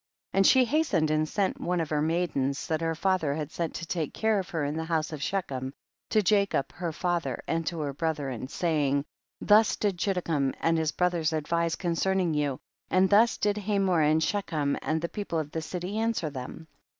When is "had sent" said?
3.35-3.75